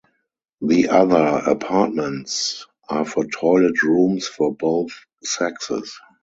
The 0.61 0.89
other 0.89 1.43
apartments 1.45 2.65
are 2.89 3.05
for 3.05 3.23
toilet 3.23 3.83
rooms 3.83 4.27
for 4.27 4.51
both 4.51 4.91
sexes. 5.23 5.95